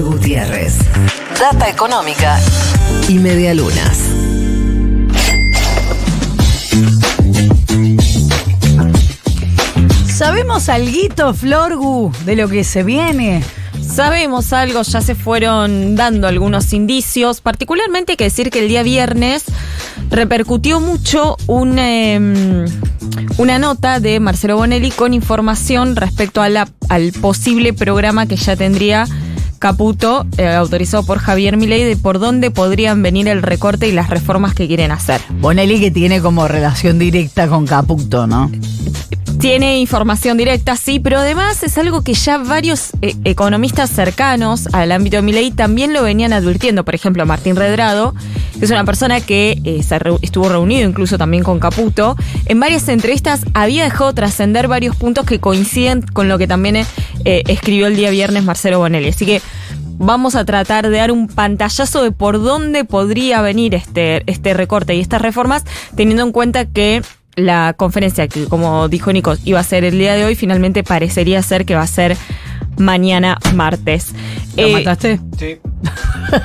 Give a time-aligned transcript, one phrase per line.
[0.00, 0.74] Flor Gutiérrez.
[1.38, 2.38] Data económica
[3.08, 3.98] y medialunas.
[10.06, 13.42] ¿Sabemos algo, Florgu, de lo que se viene?
[13.82, 18.82] Sabemos algo, ya se fueron dando algunos indicios, particularmente hay que decir que el día
[18.82, 19.44] viernes
[20.10, 22.66] repercutió mucho un, em,
[23.38, 28.56] una nota de Marcelo Bonelli con información respecto a la, al posible programa que ya
[28.56, 29.06] tendría
[29.60, 34.08] Caputo, eh, autorizado por Javier Milei, de por dónde podrían venir el recorte y las
[34.08, 35.20] reformas que quieren hacer.
[35.40, 38.50] Bonelli que tiene como relación directa con Caputo, ¿no?
[39.38, 44.92] Tiene información directa, sí, pero además es algo que ya varios eh, economistas cercanos al
[44.92, 46.84] ámbito de Milei también lo venían advirtiendo.
[46.84, 48.14] Por ejemplo, Martín Redrado,
[48.58, 52.16] que es una persona que eh, se re- estuvo reunido incluso también con Caputo.
[52.46, 56.76] En varias entrevistas había dejado trascender varios puntos que coinciden con lo que también
[57.24, 59.08] eh, escribió el día viernes Marcelo Bonelli.
[59.08, 59.40] Así que
[59.98, 64.94] vamos a tratar de dar un pantallazo de por dónde podría venir este, este recorte
[64.94, 65.64] y estas reformas,
[65.96, 67.02] teniendo en cuenta que
[67.36, 71.42] la conferencia que, como dijo Nico, iba a ser el día de hoy, finalmente parecería
[71.42, 72.16] ser que va a ser
[72.78, 74.08] mañana martes.
[74.56, 75.20] ¿Lo Eh, mataste?
[75.38, 75.56] Sí.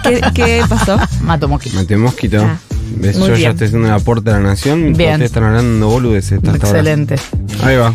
[0.03, 0.97] ¿qué, qué pasó?
[1.21, 1.75] Mato mosquito.
[1.77, 2.41] Mate mosquito.
[2.45, 2.57] Ah,
[3.01, 3.37] Yo bien.
[3.39, 4.81] ya estoy haciendo el aporte a la nación.
[4.81, 5.11] mientras Bien.
[5.13, 5.89] Ustedes están hablando
[6.67, 6.79] ahora.
[6.79, 7.15] Excelente.
[7.63, 7.93] Ahí va.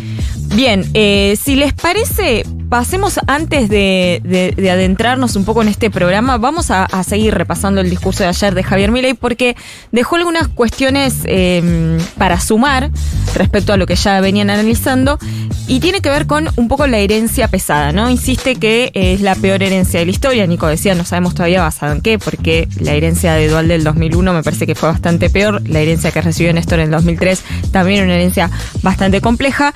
[0.53, 5.89] Bien, eh, si les parece, pasemos antes de, de- de adentrarnos un poco en este
[5.89, 9.55] programa, vamos a, seguir repasando el discurso de ayer de Javier Milei porque
[9.93, 12.91] dejó algunas cuestiones eh, para sumar
[13.33, 15.17] respecto a lo que ya venían analizando
[15.67, 18.09] y tiene que ver con un poco la herencia pesada, ¿no?
[18.09, 21.93] Insiste que es la peor herencia de la historia, Nico decía, no sabemos todavía basado
[21.93, 25.61] en qué, porque la herencia de Dual del 2001 me parece que fue bastante peor,
[25.67, 27.41] la herencia que recibió Néstor en el 2003
[27.71, 28.49] también una herencia
[28.83, 29.73] bastante compleja.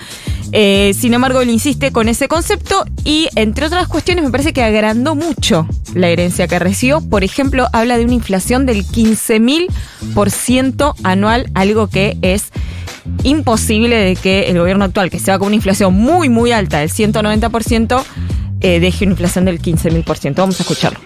[0.58, 4.64] Eh, sin embargo, él insiste con ese concepto y, entre otras cuestiones, me parece que
[4.64, 7.02] agrandó mucho la herencia que recibió.
[7.02, 12.53] Por ejemplo, habla de una inflación del 15.000% anual, algo que es
[13.23, 16.80] imposible de que el gobierno actual, que se va con una inflación muy, muy alta
[16.80, 18.01] del 190%,
[18.62, 20.35] eh, deje una inflación del 15.000%.
[20.38, 21.01] Vamos a escucharlo.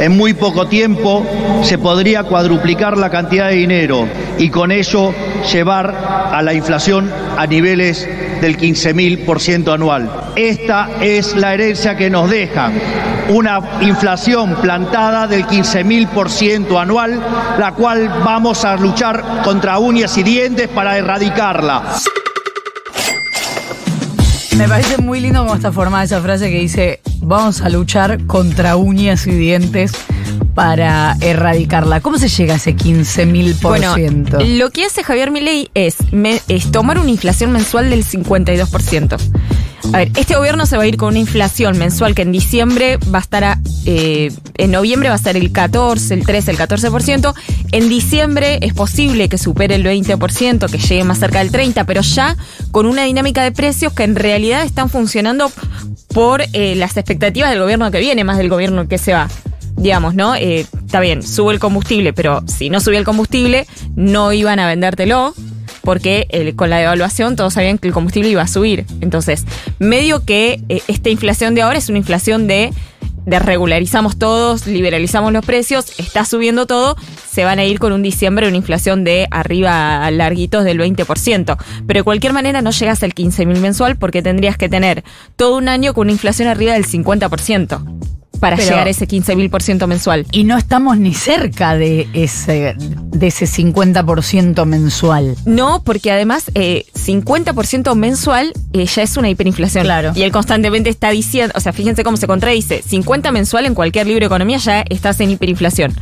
[0.00, 1.24] En muy poco tiempo
[1.62, 5.14] se podría cuadruplicar la cantidad de dinero y con ello
[5.52, 5.94] llevar
[6.32, 8.08] a la inflación a niveles
[8.40, 10.10] del 15.000% anual.
[10.36, 12.72] Esta es la herencia que nos dejan,
[13.28, 17.20] una inflación plantada del 15.000% anual,
[17.58, 21.82] la cual vamos a luchar contra uñas y dientes para erradicarla.
[24.56, 28.76] Me parece muy lindo cómo está formada esa frase que dice, vamos a luchar contra
[28.76, 29.92] uñas y dientes
[30.54, 32.00] para erradicarla.
[32.00, 33.60] ¿Cómo se llega a ese 15.000%?
[33.60, 33.94] Bueno,
[34.56, 35.96] lo que hace Javier Milei es,
[36.72, 39.18] tomar una inflación mensual del 52%.
[39.92, 42.98] A ver, este gobierno se va a ir con una inflación mensual que en diciembre
[43.14, 46.58] va a estar a, eh, en noviembre va a ser el 14, el 13, el
[46.58, 47.34] 14%.
[47.72, 52.02] En diciembre es posible que supere el 20%, que llegue más cerca del 30%, pero
[52.02, 52.36] ya
[52.70, 55.50] con una dinámica de precios que en realidad están funcionando
[56.08, 59.28] por eh, las expectativas del gobierno que viene, más del gobierno que se va
[59.78, 60.34] digamos, ¿no?
[60.34, 63.66] Eh, está bien, sube el combustible, pero si no subía el combustible,
[63.96, 65.34] no iban a vendértelo,
[65.82, 68.84] porque con la devaluación todos sabían que el combustible iba a subir.
[69.00, 69.44] Entonces,
[69.78, 72.72] medio que eh, esta inflación de ahora es una inflación de,
[73.24, 76.96] de regularizamos todos, liberalizamos los precios, está subiendo todo,
[77.30, 81.56] se van a ir con un diciembre una inflación de arriba larguitos del 20%.
[81.86, 85.04] Pero de cualquier manera no llegas al 15.000 mensual porque tendrías que tener
[85.36, 89.86] todo un año con una inflación arriba del 50% para Pero- llegar a ese 15.000%
[89.86, 90.26] mensual.
[90.32, 95.36] Y no estamos ni cerca de ese, de ese 50% mensual.
[95.44, 99.84] No, porque además eh, 50% mensual eh, ya es una hiperinflación.
[99.84, 100.12] Claro.
[100.14, 104.06] Y él constantemente está diciendo, o sea, fíjense cómo se contradice, 50 mensual en cualquier
[104.06, 105.94] libro de economía ya estás en hiperinflación.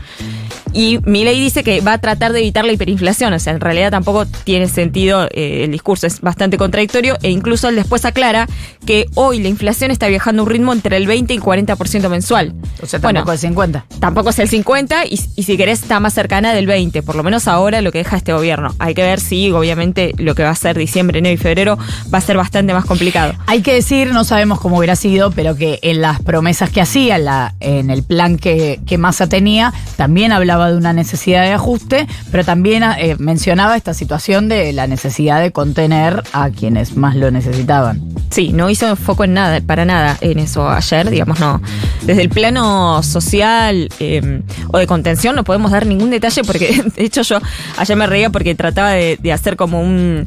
[0.73, 3.91] Y Milei dice que va a tratar de evitar la hiperinflación, o sea, en realidad
[3.91, 8.47] tampoco tiene sentido eh, el discurso, es bastante contradictorio e incluso él después aclara
[8.85, 12.53] que hoy la inflación está viajando a un ritmo entre el 20 y 40% mensual.
[12.83, 13.87] O sea, Bueno, tampoco de 50.
[14.01, 17.23] tampoco es el 50 y, y si querés está más cercana del 20, por lo
[17.23, 18.75] menos ahora lo que deja este gobierno.
[18.79, 21.79] Hay que ver si obviamente lo que va a ser diciembre, enero y febrero
[22.13, 23.33] va a ser bastante más complicado.
[23.47, 27.17] Hay que decir, no sabemos cómo hubiera sido, pero que en las promesas que hacía,
[27.17, 31.53] en, la- en el plan que, que Massa tenía, también hablaba de una necesidad de
[31.53, 37.17] ajuste, pero también eh, mencionaba esta situación de la necesidad de contener a quienes más
[37.17, 38.03] lo necesitaban.
[38.31, 41.61] Sí, no hizo foco en nada, para nada en eso ayer, digamos, no.
[42.03, 44.43] Desde el plano social eh,
[44.73, 47.39] o de contención no podemos dar ningún detalle porque, de hecho, yo
[47.77, 50.27] ayer me reía porque trataba de, hacer como un,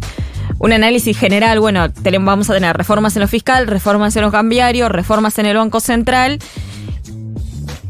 [0.60, 1.60] un análisis general.
[1.60, 1.88] Bueno,
[2.22, 5.80] vamos a tener reformas en lo fiscal, reformas en lo cambiario, reformas en el Banco
[5.80, 6.40] Central.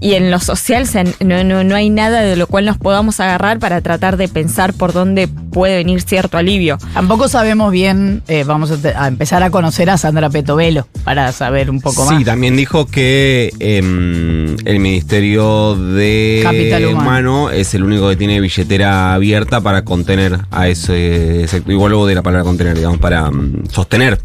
[0.01, 2.77] Y en lo social o sea, no, no, no hay nada de lo cual nos
[2.77, 6.77] podamos agarrar para tratar de pensar por dónde puede venir cierto alivio.
[6.93, 11.81] Tampoco sabemos bien, eh, vamos a, empezar a conocer a Sandra Petovelo para saber un
[11.81, 12.23] poco Sí, más.
[12.25, 17.49] también dijo que em, el Ministerio de Capital Humano.
[17.49, 21.71] es el único que tiene billetera abierta para contener a ese sector.
[21.73, 24.19] Igual luego de la palabra contener, digamos, para mm, sostener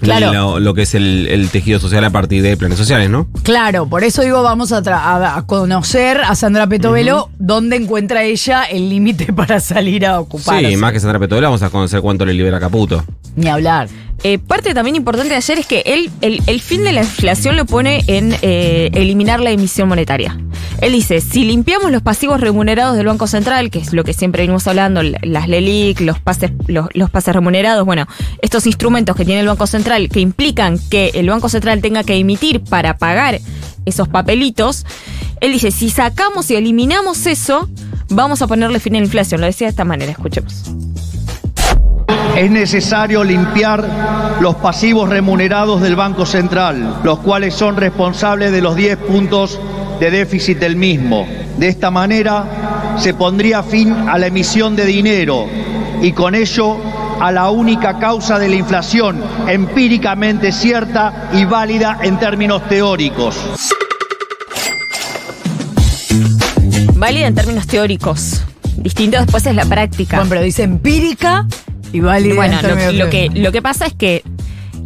[0.00, 0.32] Claro.
[0.32, 3.26] lo, lo que es el, el tejido social a partir de planes sociales, ¿no?
[3.42, 8.22] Claro, por eso digo, vamos a, tra- a- a conocer a Sandra Petovelo, dónde encuentra
[8.24, 10.60] ella el límite para salir a ocupar.
[10.64, 13.04] Sí, más que Sandra Petovela, vamos a conocer cuánto le libera Caputo.
[13.36, 13.88] Ni hablar.
[14.22, 17.56] Eh, parte también importante de ayer es que él, el, el fin de la inflación
[17.56, 20.38] lo pone en eh, eliminar la emisión monetaria.
[20.80, 24.42] Él dice, si limpiamos los pasivos remunerados del Banco Central, que es lo que siempre
[24.42, 28.06] venimos hablando, la- las LELIC, los pases, los, los pases remunerados, bueno,
[28.40, 32.14] estos instrumentos que tiene el Banco Central que implican que el Banco Central tenga que
[32.16, 33.40] emitir para pagar
[33.84, 34.86] esos papelitos,
[35.42, 37.68] él dice, si sacamos y eliminamos eso,
[38.08, 39.42] vamos a ponerle fin a la inflación.
[39.42, 40.62] Lo decía de esta manera, escuchemos.
[42.36, 43.84] Es necesario limpiar
[44.40, 49.60] los pasivos remunerados del Banco Central, los cuales son responsables de los 10 puntos
[50.00, 51.26] de déficit del mismo.
[51.58, 52.44] De esta manera
[52.98, 55.46] se pondría fin a la emisión de dinero
[56.02, 56.76] y con ello
[57.20, 63.36] a la única causa de la inflación empíricamente cierta y válida en términos teóricos.
[66.94, 68.42] Válida en términos teóricos.
[68.76, 70.16] Distinto después es la práctica.
[70.16, 71.46] Bueno, pero dice empírica
[71.94, 72.34] y válida.
[72.34, 72.58] Bueno,
[72.90, 74.22] en lo, que, lo que pasa es que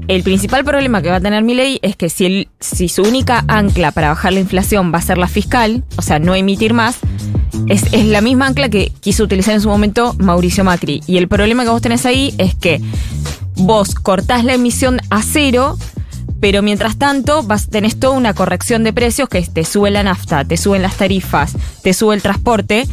[0.08, 3.44] el principal problema que va a tener Milei es que si, el- si su única
[3.49, 6.96] ancla para bajar la inflación va a ser la fiscal, o sea, no emitir más,
[7.66, 11.02] es, es la misma ancla que quiso utilizar en su momento Mauricio Macri.
[11.06, 12.81] Y el problema que vos tenés ahí es que
[13.56, 15.76] vos cortás la emisión a cero,
[16.40, 20.44] pero mientras tanto vas, tenés toda una corrección de precios que te sube la nafta,
[20.44, 22.87] te suben las tarifas, te sube el transporte.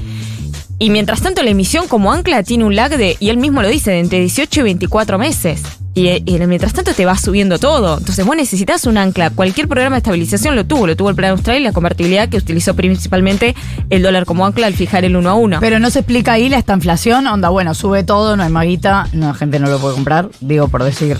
[0.77, 3.69] Y mientras tanto la emisión como ancla tiene un lag de, y él mismo lo
[3.69, 5.61] dice, de entre 18 y 24 meses.
[5.97, 7.97] Y, mientras tanto te va subiendo todo.
[7.97, 9.29] Entonces vos necesitas un ancla.
[9.29, 10.87] Cualquier programa de estabilización lo tuvo.
[10.87, 13.55] Lo tuvo el Plan Austral y la convertibilidad que utilizó principalmente
[13.89, 15.59] el dólar como ancla al fijar el uno a uno.
[15.61, 19.07] Pero no se explica ahí la esta inflación, onda, bueno, sube todo, no hay maguita,
[19.13, 21.17] no, la gente no lo puede comprar, digo por decir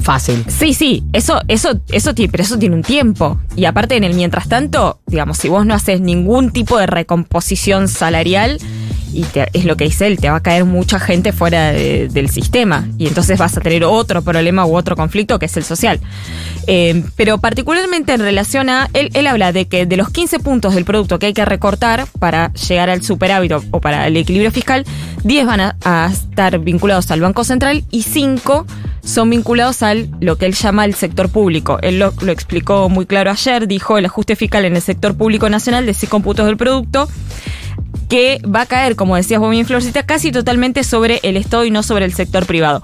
[0.00, 0.44] fácil.
[0.48, 3.38] Sí, sí, eso, eso, eso pero eso tiene un tiempo.
[3.56, 7.88] Y aparte, en el mientras tanto, digamos, si vos no haces ningún tipo de recomposición
[7.88, 8.58] salarial,
[9.12, 12.08] y te- es lo que dice él, te va a caer mucha gente fuera de-
[12.08, 12.86] del sistema.
[12.96, 15.98] Y entonces vas a tener otro problema u otro conflicto que es el social.
[16.68, 18.88] Eh, pero particularmente en relación a.
[18.92, 22.06] Él, él habla de que de los 15 puntos del producto que hay que recortar
[22.20, 24.84] para llegar al superávit o, o para el equilibrio fiscal,
[25.24, 28.64] 10 van a, a estar vinculados al Banco Central y 5
[29.02, 31.78] son vinculados al lo que él llama el sector público.
[31.82, 35.48] Él lo, lo explicó muy claro ayer, dijo el ajuste fiscal en el sector público
[35.48, 37.08] nacional de 5 puntos del producto
[38.08, 41.82] que va a caer, como decías bien, Florcita, casi totalmente sobre el Estado y no
[41.84, 42.82] sobre el sector privado.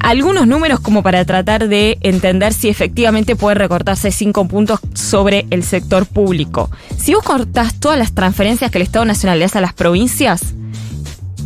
[0.00, 5.64] Algunos números como para tratar de entender si efectivamente puede recortarse 5 puntos sobre el
[5.64, 6.70] sector público.
[6.96, 10.54] Si vos cortás todas las transferencias que el Estado Nacional le hace a las provincias,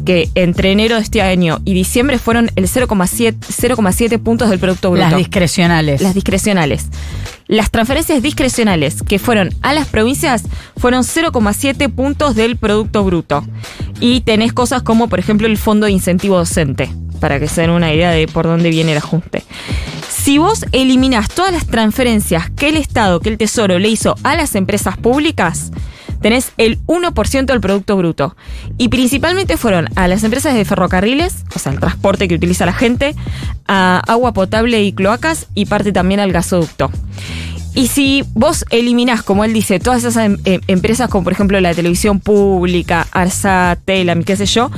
[0.04, 4.90] que entre enero de este año y diciembre fueron el 0,7 0,7 puntos del Producto
[4.90, 5.08] Bruto.
[5.08, 6.00] Las discrecionales.
[6.00, 6.86] Las discrecionales.
[7.46, 10.44] Las transferencias discrecionales que fueron a las provincias
[10.76, 13.44] fueron 0,7 puntos del Producto Bruto.
[14.00, 16.90] Y tenés cosas como, por ejemplo, el Fondo de Incentivo Docente,
[17.20, 19.44] para que se den una idea de por dónde viene el ajuste.
[20.08, 24.36] Si vos eliminás todas las transferencias que el Estado, que el Tesoro le hizo a
[24.36, 25.72] las empresas públicas,
[26.22, 28.36] tenés el 1% del Producto Bruto.
[28.78, 32.72] Y principalmente fueron a las empresas de ferrocarriles, o sea, el transporte que utiliza la
[32.72, 33.14] gente,
[33.66, 36.90] a agua potable y cloacas y parte también al gasoducto.
[37.74, 41.58] Y si vos eliminás, como él dice, todas esas em- em- empresas como por ejemplo
[41.60, 44.70] la televisión pública, Arsat, Telam, qué sé yo,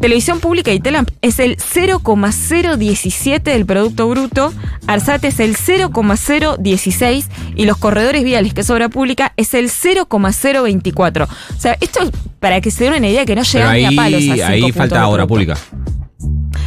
[0.00, 4.52] televisión pública y Telam es el 0,017 del Producto Bruto,
[4.88, 11.24] Arsat es el 0,016 y los corredores viales, que es obra pública, es el 0,024.
[11.56, 13.90] O sea, esto es para que se den una idea que no llegan ni a
[13.94, 15.56] palos a ahí, falta obra pública.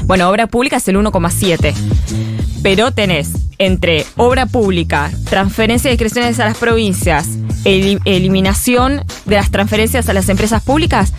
[0.05, 1.73] Bueno, obra pública es el 1,7.
[2.61, 7.27] Pero tenés entre obra pública, transferencias discrecionales a las provincias,
[7.65, 11.13] eli- eliminación de las transferencias a las empresas públicas,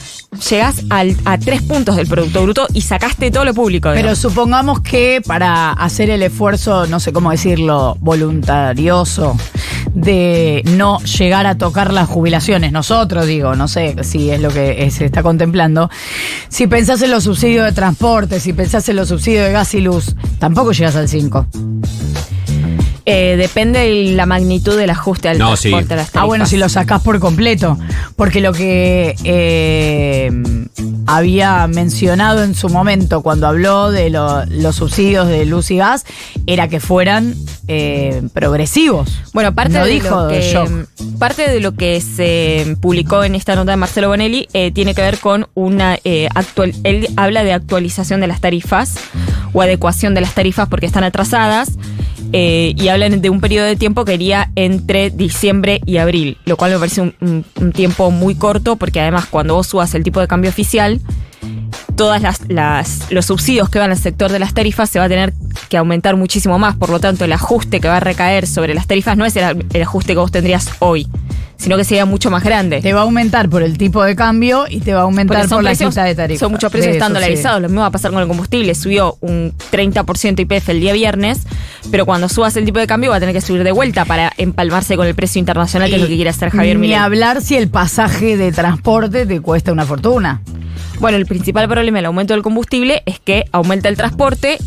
[0.50, 3.90] llegás al- a tres puntos del Producto Bruto y sacaste todo lo público.
[3.94, 9.36] Pero supongamos que para hacer el esfuerzo, no sé cómo decirlo, voluntarioso,
[9.94, 14.90] de no llegar a tocar las jubilaciones, nosotros digo, no sé si es lo que
[14.90, 15.88] se está contemplando,
[16.48, 19.80] si pensás en los subsidios de transporte, si pensás en los subsidios de gas y
[19.80, 21.46] luz, tampoco llegas al 5.
[23.06, 25.68] Eh, depende de la magnitud del ajuste al No, sí.
[25.68, 26.50] transporte a las Ah, bueno, tarifas.
[26.50, 27.78] si lo sacás por completo.
[28.16, 30.32] Porque lo que eh,
[31.06, 36.04] había mencionado en su momento cuando habló de lo- los subsidios de luz y gas
[36.46, 37.34] era que fueran
[37.68, 39.20] eh, progresivos.
[39.32, 40.70] Bueno, parte No de dijo lo que shock.
[41.18, 45.02] parte de lo que se publicó en esta nota de Marcelo Bonelli eh, tiene que
[45.02, 46.75] ver con una eh, actual.
[46.84, 48.94] Él habla de actualización de las tarifas
[49.52, 51.70] o adecuación de las tarifas porque están atrasadas.
[52.36, 56.56] Eh, y hablan de un periodo de tiempo que iría entre diciembre y abril, lo
[56.56, 60.26] cual me parece un, tiempo muy corto porque además cuando vos subas el tipo de
[60.26, 61.00] cambio oficial,
[61.94, 65.08] todas las, las- los subsidios que van al sector de las tarifas se va a
[65.08, 65.32] tener
[65.68, 66.74] que aumentar muchísimo más.
[66.76, 69.64] Por lo tanto, el ajuste que va a recaer sobre las tarifas no es el,
[69.72, 71.06] el ajuste que vos tendrías hoy,
[71.56, 72.80] sino que sería mucho más grande.
[72.80, 75.62] Te va a aumentar por el tipo de cambio y te va a aumentar por
[75.62, 76.40] la quita de tarifa.
[76.40, 77.62] Son muchos precios estandarizados.
[77.62, 78.75] Lo mismo va a pasar con el combustible.
[78.75, 81.40] Subió un 30% IPF el día viernes,
[81.90, 84.32] pero cuando subas el tipo de cambio va a tener que subir de vuelta para
[84.37, 86.99] empalmarse con el precio internacional, que es lo que quiere hacer Javier Ni Milei.
[86.99, 90.42] hablar si el pasaje de transporte te cuesta una fortuna.
[91.00, 94.58] Bueno, el principal problema del aumento del combustible es que aumenta el transporte.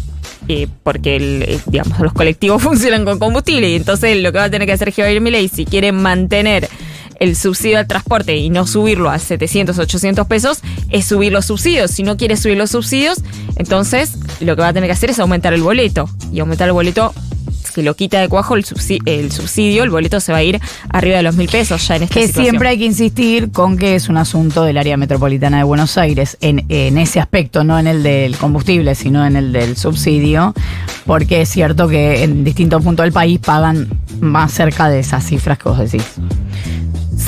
[0.47, 4.45] Eh, porque el, eh, digamos los colectivos funcionan con combustible y entonces lo que va
[4.45, 6.69] a tener que hacer Javier Milei si quiere mantener
[7.19, 11.91] el subsidio al transporte y no subirlo a 700, 800 pesos es subir los subsidios.
[11.91, 13.19] Si no quiere subir los subsidios,
[13.55, 16.73] entonces lo que va a tener que hacer es aumentar el boleto y aumentar el
[16.73, 17.13] boleto
[17.77, 21.21] que lo quita de cuajo el subsidio, el boleto se va a ir arriba de
[21.21, 22.45] los mil pesos ya en esta Que situación.
[22.49, 26.37] siempre hay que insistir con que es un asunto del área metropolitana de Buenos Aires,
[26.41, 30.55] en, en ese aspecto, no en el del combustible, sino en el del subsidio,
[31.05, 33.87] porque es cierto que en distintos puntos del país pagan
[34.21, 36.03] más cerca de esas cifras que vos decís.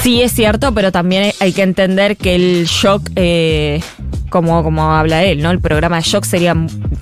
[0.01, 3.81] Sí, es cierto, pero también hay que entender que el shock, eh,
[4.29, 5.51] como, como habla él, ¿no?
[5.51, 6.55] El programa de shock sería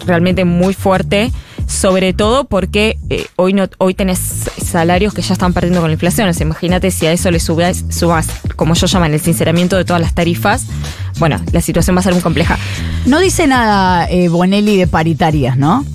[0.05, 1.31] realmente muy fuerte,
[1.67, 4.19] sobre todo porque eh, hoy no hoy tenés
[4.65, 6.27] salarios que ya están perdiendo con la inflación.
[6.27, 9.85] O sea, imagínate si a eso le subas, subas, como yo llaman, el sinceramiento de
[9.85, 10.65] todas las tarifas.
[11.19, 12.57] Bueno, la situación va a ser muy compleja.
[13.05, 15.85] No dice nada eh, Bonelli de paritarias, ¿no?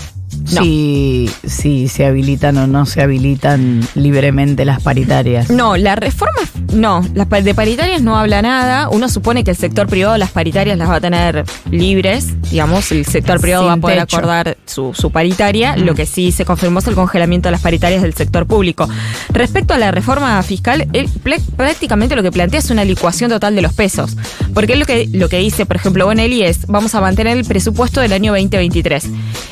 [0.50, 0.62] No.
[0.62, 5.50] Si, si se habilitan o no se habilitan libremente las paritarias.
[5.50, 6.40] No, la reforma,
[6.72, 8.88] no, las de paritarias no habla nada.
[8.88, 13.06] Uno supone que el sector privado las paritarias las va a tener libres, digamos, el
[13.06, 14.16] sector privado Sin va a poder techo.
[14.16, 15.76] acordar su, su paritaria.
[15.76, 18.88] Lo que sí se confirmó es el congelamiento de las paritarias del sector público.
[19.30, 21.08] Respecto a la reforma fiscal, él
[21.56, 24.16] prácticamente lo que plantea es una licuación total de los pesos.
[24.54, 27.44] Porque él lo que, lo que dice, por ejemplo, Bonelli es, vamos a mantener el
[27.44, 29.04] presupuesto del año 2023.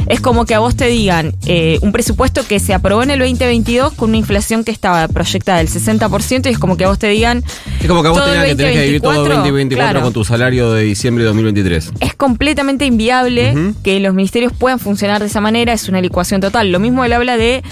[0.09, 3.19] Es como que a vos te digan eh, un presupuesto que se aprobó en el
[3.19, 6.99] 2022 con una inflación que estaba proyectada del 60% y es como que a vos
[6.99, 7.45] te digan...
[7.83, 10.03] Es como que a vos el tenías que, tenés que vivir todo el 2024 claro.
[10.03, 11.93] con tu salario de diciembre de 2023.
[12.01, 16.73] Es completamente inviable que los ministerios puedan funcionar de esa manera, es una licuación total.
[16.73, 17.63] Lo mismo él habla de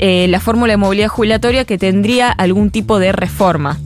[0.00, 3.78] eh, la fórmula de movilidad jubilatoria que tendría algún tipo de reforma.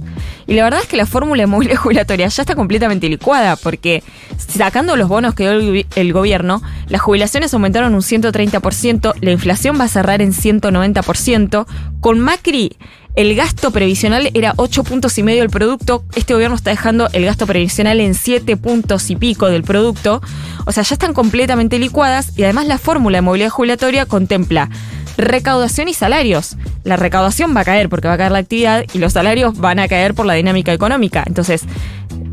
[0.50, 4.02] Y la verdad es que la fórmula jubilatoria ya está completamente licuada, porque
[4.36, 9.84] sacando los bonos que dio el gobierno, las jubilaciones aumentaron un 130%, la inflación va
[9.84, 11.66] a cerrar en 190%.
[12.00, 12.76] Con Macri,
[13.14, 16.02] el gasto previsional era 8 puntos y medio del producto.
[16.16, 20.20] Este gobierno está dejando el gasto previsional en 7 puntos y pico del producto.
[20.66, 24.68] O sea, ya están completamente licuadas y además la fórmula de movilidad jubilatoria contempla
[25.16, 26.56] recaudación y salarios.
[26.84, 29.78] La recaudación va a caer porque va a caer la actividad y los salarios van
[29.78, 31.24] a caer por la dinámica económica.
[31.26, 31.64] Entonces,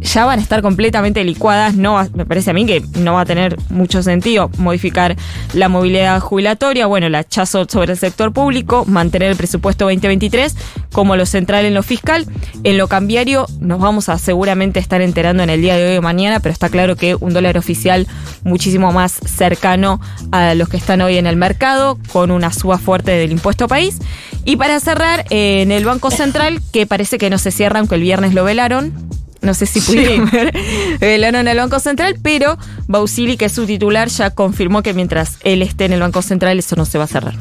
[0.01, 1.75] ya van a estar completamente licuadas.
[1.75, 5.15] No me parece a mí que no va a tener mucho sentido modificar
[5.53, 10.55] la movilidad jubilatoria, bueno, el hachazo sobre el sector público, mantener el presupuesto 2023
[10.91, 12.25] como lo central en lo fiscal.
[12.63, 16.01] En lo cambiario nos vamos a seguramente estar enterando en el día de hoy o
[16.01, 18.07] mañana, pero está claro que un dólar oficial
[18.43, 19.99] muchísimo más cercano
[20.31, 23.99] a los que están hoy en el mercado, con una suba fuerte del impuesto país.
[24.47, 27.95] Y para cerrar, eh, en el Banco Central, que parece que no se cierra, aunque
[27.95, 28.93] el viernes lo velaron.
[29.41, 30.53] No sé si pudieron ver.
[31.01, 35.61] Velaron al Banco Central, pero Bausili, que es su titular, ya confirmó que mientras él
[35.61, 37.35] esté en el Banco Central, eso no se va a cerrar.